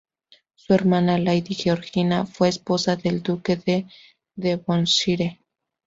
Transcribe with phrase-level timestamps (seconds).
[0.55, 3.85] Su hermana Lady Georgiana fue esposa del duque de
[4.33, 5.39] Devonshire.